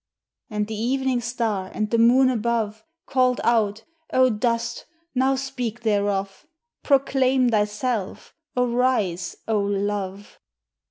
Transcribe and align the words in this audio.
And 0.49 0.65
the 0.65 0.73
evening 0.73 1.21
star 1.21 1.69
and 1.71 1.91
the 1.91 1.99
moon 1.99 2.31
above 2.31 2.83
Called 3.05 3.39
out, 3.43 3.83
"O 4.11 4.31
dust, 4.31 4.87
now 5.13 5.35
speak 5.35 5.81
thereof! 5.81 6.47
Proclaim 6.81 7.49
thyself! 7.49 8.33
Arise, 8.57 9.35
O 9.47 9.59
love!" 9.59 10.39